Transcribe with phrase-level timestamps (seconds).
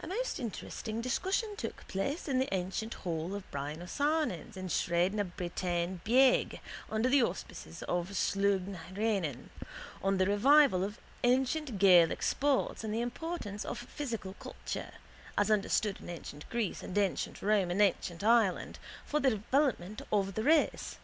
[0.00, 5.14] A most interesting discussion took place in the ancient hall of Brian O'Ciarnain's in Sraid
[5.14, 9.48] na Bretaine Bheag, under the auspices of Sluagh na h Eireann,
[10.02, 14.92] on the revival of ancient Gaelic sports and the importance of physical culture,
[15.38, 20.34] as understood in ancient Greece and ancient Rome and ancient Ireland, for the development of
[20.34, 20.98] the race.